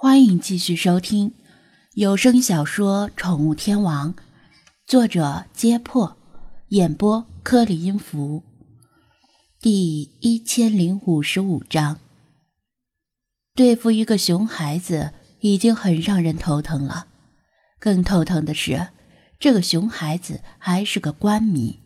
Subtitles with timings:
[0.00, 1.34] 欢迎继续收听
[1.94, 4.14] 有声小说《宠物天王》，
[4.86, 6.16] 作者：揭破，
[6.68, 8.44] 演播：克里音符，
[9.60, 11.98] 第一千零五十五章。
[13.56, 17.08] 对付一个熊孩子已经很让人头疼了，
[17.80, 18.90] 更头疼的是，
[19.40, 21.80] 这个熊孩子还是个官迷，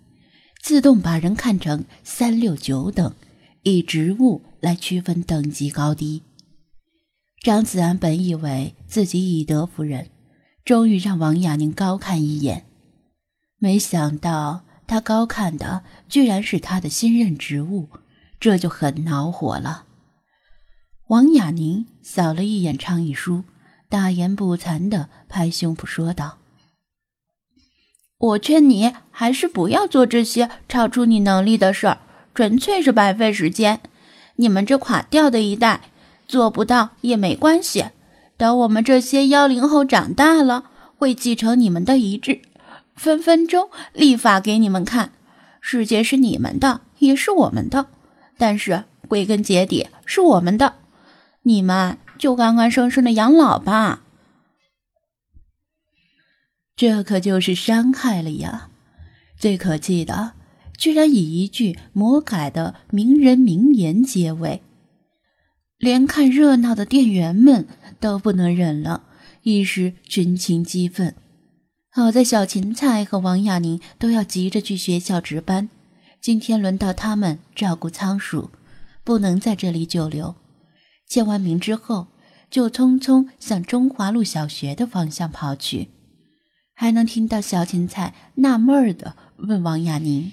[0.63, 3.15] 自动把人看成三六九等，
[3.63, 6.21] 以职务来区分等级高低。
[7.43, 10.11] 张子安本以为自己以德服人，
[10.65, 12.67] 终于让王亚宁高看一眼，
[13.59, 17.89] 没想到他高看的居然是他的新任职务，
[18.39, 19.87] 这就很恼火了。
[21.09, 23.43] 王亚宁扫了一眼倡议书，
[23.89, 26.39] 大言不惭的拍胸脯说道
[28.19, 31.99] ：“我劝你还是不要做这些超出你能力的事儿，
[32.37, 33.81] 纯粹是白费时间。
[34.37, 35.81] 你们这垮掉的一代。”
[36.33, 37.85] 做不到也没关系，
[38.39, 42.41] 等我们这些幺零后长大了，会继承你们的遗志，
[42.97, 45.13] 分分钟立法给你们看。
[45.61, 47.89] 世界是你们的，也是我们的，
[48.39, 50.77] 但是归根结底是我们的，
[51.43, 54.01] 你们就安安生生的养老吧。
[56.75, 58.71] 这可就是伤害了呀！
[59.39, 60.33] 最可气的，
[60.79, 64.63] 居然以一句魔改的名人名言结尾。
[65.83, 67.67] 连看热闹的店员们
[67.99, 69.03] 都不能忍了，
[69.43, 71.17] 一时群情激愤。
[71.91, 75.69] 好在小芹菜和王亚宁都要急着去学校值班，
[76.21, 78.53] 今天轮到他们照顾仓鼠，
[79.03, 80.37] 不能在这里久留。
[81.09, 82.07] 签完名之后，
[82.49, 85.89] 就匆匆向中华路小学的方向跑去，
[86.77, 90.33] 还能听到小芹菜纳闷的问王亚宁：“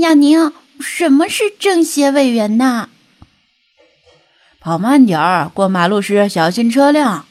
[0.00, 2.88] 亚宁，什么是政协委员呐？”
[4.60, 7.26] 跑慢点儿，过马路时小心车辆。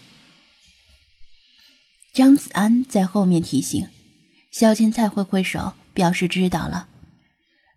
[2.14, 3.88] 张子安在后面提醒，
[4.50, 6.88] 小青菜挥挥手表示知道了。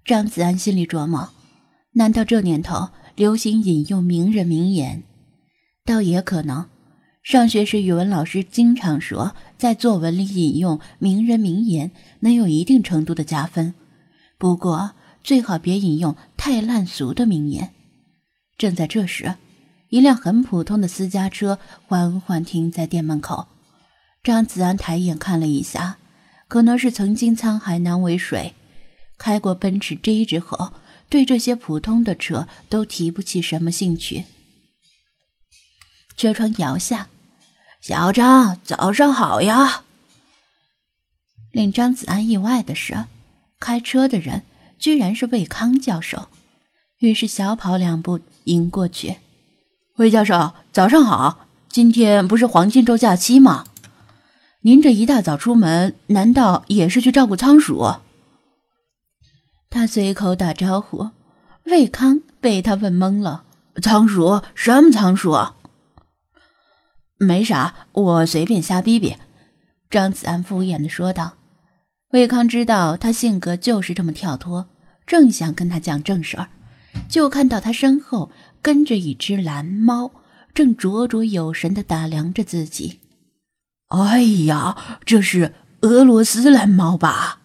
[0.04, 1.30] 张子安心里琢磨：
[1.92, 5.02] 难道这年头流行引用名人名言？
[5.84, 6.66] 倒也可能。
[7.22, 11.90] 上学时语文老师经常说，在作文里引用名人名言
[12.20, 13.74] 能有一定程度的加分，
[14.38, 17.74] 不过最好别引用太烂俗的名言。
[18.60, 19.36] 正在这时，
[19.88, 23.48] 一辆很普通的私家车缓缓停在店门口。
[24.22, 25.96] 张子安抬眼看了一下，
[26.46, 28.54] 可能是曾经沧海难为水，
[29.16, 30.74] 开过奔驰 G 之后，
[31.08, 34.26] 对这些普通的车都提不起什么兴趣。
[36.18, 37.08] 车窗摇下，
[37.80, 39.84] 小张，早上好呀！
[41.50, 43.06] 令张子安意外的是，
[43.58, 44.42] 开车的人
[44.78, 46.28] 居然是魏康教授。
[47.00, 49.16] 于是小跑两步迎过去，
[49.96, 51.46] 魏教授，早上好！
[51.70, 53.64] 今天不是黄金周假期吗？
[54.60, 57.94] 您这一大早出门，难道也是去照顾仓鼠？
[59.70, 61.08] 他随口打招呼，
[61.64, 63.44] 魏康被他问懵了。
[63.80, 64.42] 仓鼠？
[64.54, 65.34] 什么仓鼠？
[67.16, 69.16] 没啥，我随便瞎逼逼。
[69.88, 71.32] 张子安敷衍的说道。
[72.10, 74.68] 魏康知道他性格就是这么跳脱，
[75.06, 76.50] 正想跟他讲正事儿。
[77.08, 78.30] 就看到他身后
[78.62, 80.12] 跟着一只蓝猫，
[80.54, 83.00] 正灼灼有神的打量着自己。
[83.88, 87.40] 哎呀，这是俄罗斯蓝猫吧？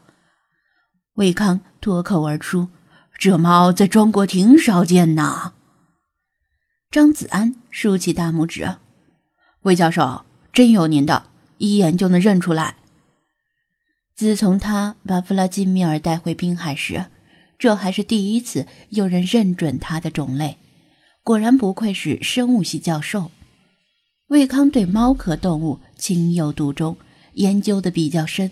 [1.16, 2.70] 魏康脱口而出
[3.18, 5.54] ：“这猫在中国挺少见呐。”
[6.92, 8.78] 张子安竖起大拇指
[9.64, 12.76] ：“魏教授真有您的，一眼就能认出来。”
[14.16, 17.06] 自从他把弗拉基米尔带回滨海时。
[17.66, 20.60] 这还是第一次有人认准它的种类，
[21.24, 23.32] 果然不愧是生物系教授。
[24.28, 26.96] 魏康对猫科动物情有独钟，
[27.34, 28.52] 研究的比较深，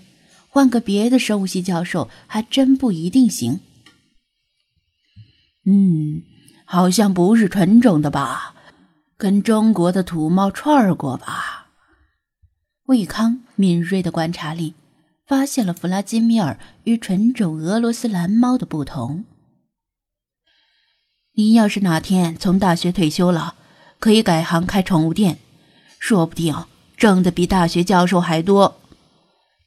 [0.49, 3.59] 换个别的生物系教授还真不一定行。
[5.67, 6.23] 嗯，
[6.65, 8.55] 好像不是纯种的吧？
[9.15, 11.67] 跟中国的土猫串儿过吧？
[12.85, 14.73] 魏康敏锐的观察力。
[15.33, 19.25] 发现了弗拉基米尔与纯种俄罗斯蓝猫的不同。
[21.33, 23.55] 你要是哪天从大学退休了，
[23.97, 25.39] 可以改行开宠物店，
[25.97, 26.55] 说不定
[26.95, 28.75] 挣的比大学教授还多。”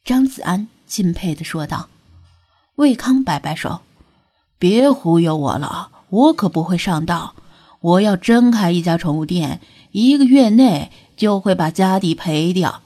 [0.05, 1.89] 张子安敬佩的说道。
[2.75, 3.81] 魏康摆摆手
[4.57, 7.35] ：“别忽悠我了，我可不会上当。
[7.81, 9.59] 我要真开一家宠物店，
[9.91, 12.83] 一个月内就会把家底赔掉。”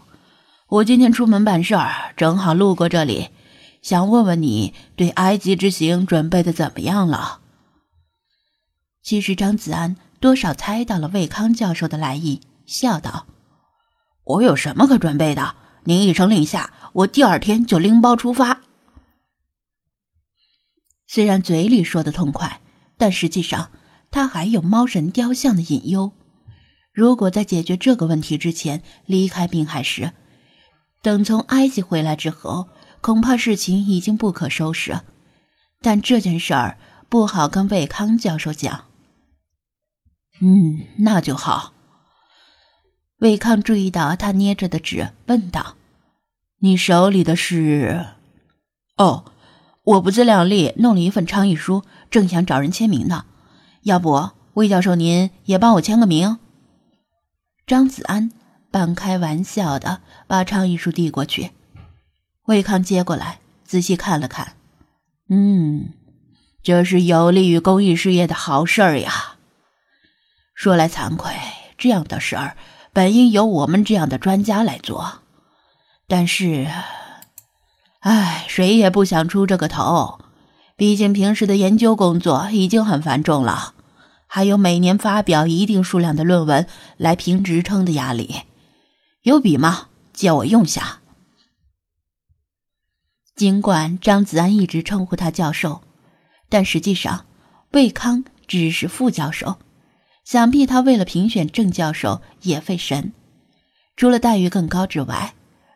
[0.71, 3.27] 我今天出门办事儿，正好路过这里，
[3.81, 7.41] 想问问你对埃及之行准备的怎么样了？
[9.03, 13.27] 其实张子安多少猜到了魏康教授的来意，笑道
[14.23, 15.55] ：“我有什么可准备的？
[15.83, 18.61] 您一声令下，我第二天就拎包出发。”
[21.05, 22.61] 虽然嘴里说的痛快，
[22.97, 23.71] 但实际上
[24.09, 26.13] 他还有猫神雕像的隐忧。
[26.93, 30.13] 如果在解决这个问题之前离开滨海市，
[31.01, 32.67] 等从埃及回来之后，
[33.01, 35.01] 恐怕事情已经不可收拾。
[35.81, 36.77] 但这件事儿
[37.09, 38.85] 不好跟魏康教授讲。
[40.39, 41.73] 嗯，那就好。
[43.17, 45.75] 魏康注意到他捏着的纸，问道
[46.61, 48.07] ：“你手里的是
[48.97, 49.25] ？”“哦，
[49.83, 53.25] 我不自量力弄了一份倡议书，正想找人签名呢。
[53.83, 56.37] 要不，魏教授您也帮我签个名？”
[57.67, 58.31] 张子安
[58.71, 61.51] 半开玩笑的把倡议书递过去，
[62.45, 64.53] 魏康接过来仔细看了看，
[65.29, 65.89] 嗯，
[66.63, 69.35] 这是有利于公益事业的好事儿呀。
[70.55, 71.33] 说来惭愧，
[71.77, 72.55] 这样的事儿
[72.93, 75.19] 本应由我们这样的专家来做，
[76.07, 76.67] 但是，
[77.99, 80.19] 唉，谁也不想出这个头，
[80.75, 83.73] 毕竟平时的研究工作已经很繁重了。
[84.27, 86.65] 还有每年发表一定数量的论文
[86.95, 88.43] 来评职称的压力，
[89.23, 89.89] 有笔吗？
[90.13, 90.99] 借我用下。
[93.35, 95.81] 尽管张子安一直称呼他教授，
[96.49, 97.25] 但实际上
[97.71, 99.57] 魏康只是副教授。
[100.23, 103.11] 想必他为了评选郑教授也费神。
[103.95, 105.33] 除了待遇更高之外，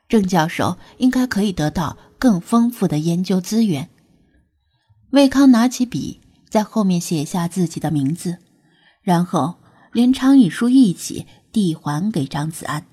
[0.08, 3.90] 郑教授应该可以得到更丰富的研究资源。
[5.12, 8.38] 魏康拿起笔，在后面写下自己的名字。
[9.02, 9.60] 然后
[9.92, 12.86] 连倡议书一起递还给张子安。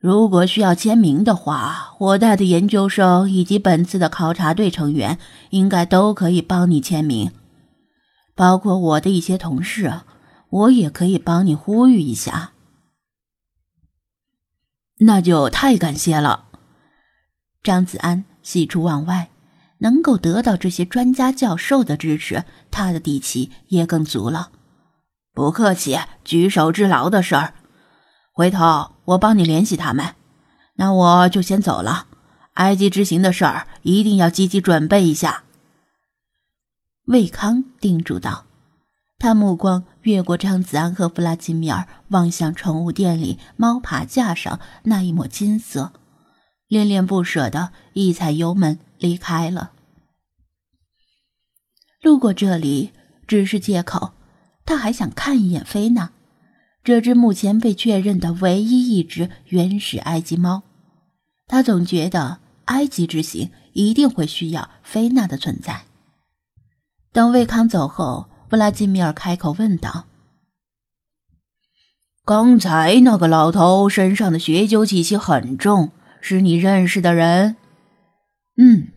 [0.00, 5.18] 如果需要签名的话，我带的研究生以及本次的考察队成员
[5.50, 7.30] 应该都可以帮你签名，
[8.34, 10.00] 包括我的一些同事，
[10.48, 12.52] 我也可以帮你呼吁一下。
[15.00, 16.46] 那就太感谢了，
[17.62, 19.28] 张子安喜出望外，
[19.80, 24.50] 能够得到这些专家教授的支持，他的底气也更足了。
[25.34, 27.52] 不客气，举手之劳的事儿，
[28.32, 30.14] 回头我帮你联系他们。
[30.74, 32.06] 那我就先走了，
[32.54, 35.44] 埃及之行的事儿一定要积极准备一下。”
[37.06, 38.46] 魏康叮嘱道。
[39.18, 45.92] 他目光越过张子安和弗拉基米尔，望向宠物店里猫爬架上那一抹金色，
[46.68, 49.72] 恋恋不舍的一踩油门离开了。
[52.00, 52.92] 路过这里
[53.26, 54.12] 只是借口。
[54.64, 56.12] 他还想看一眼菲娜，
[56.82, 60.62] 这只目前被确认的唯一一只原始埃及猫。
[61.46, 65.82] 他总觉得埃及之行一定会需要菲娜的存在。
[67.12, 70.06] 等魏康走后，布拉基米尔开口问道
[72.24, 75.90] ：“刚才那个老头身上的血酒气息很重，
[76.20, 77.56] 是你认识的人
[78.56, 78.88] ？”“嗯，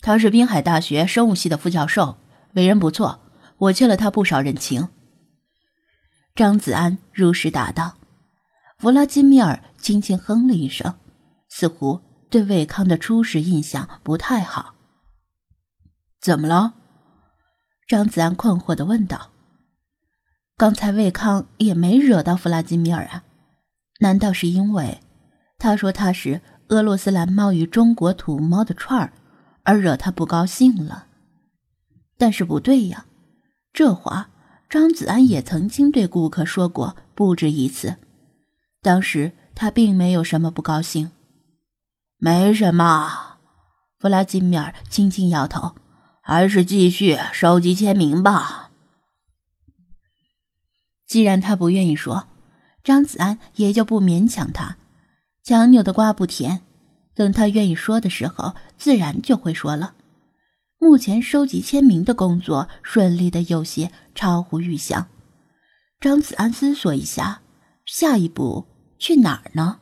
[0.00, 2.16] 他是滨海大学生物系的副教授，
[2.54, 3.20] 为人不错，
[3.58, 4.88] 我欠了他不少人情。”
[6.34, 7.96] 张子安如实答道。
[8.78, 10.94] 弗拉基米尔轻轻哼了一声，
[11.48, 12.00] 似乎
[12.30, 14.74] 对魏康的初始印象不太好。
[16.20, 16.74] 怎么了？
[17.86, 19.30] 张子安困惑的问道。
[20.56, 23.24] 刚才魏康也没惹到弗拉基米尔啊？
[24.00, 25.00] 难道是因为
[25.58, 29.12] 他说他是俄罗斯蓝猫与中国土猫的串儿，
[29.64, 31.06] 而惹他不高兴了？
[32.16, 33.06] 但是不对呀，
[33.72, 34.30] 这话。
[34.72, 37.96] 张子安也曾经对顾客说过不止一次，
[38.80, 41.10] 当时他并没有什么不高兴。
[42.16, 43.36] 没什么，
[43.98, 45.74] 弗拉基米尔轻轻摇头，
[46.22, 48.70] 还是继续收集签名吧。
[51.06, 52.28] 既然他不愿意说，
[52.82, 54.78] 张子安也就不勉强他。
[55.44, 56.62] 强扭的瓜不甜，
[57.14, 59.92] 等他愿意说的时候，自然就会说了。
[60.82, 65.06] 目前收集签名的工作顺利的有些超乎预想。
[66.00, 67.40] 张子安思索一下，
[67.86, 68.66] 下一步
[68.98, 69.78] 去哪儿呢？